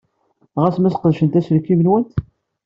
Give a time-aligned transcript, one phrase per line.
[0.61, 2.11] Ɣas ma sqedceɣ aselkim-nwent?